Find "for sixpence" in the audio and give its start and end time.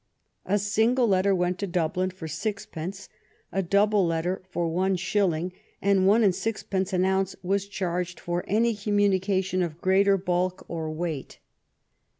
2.09-3.07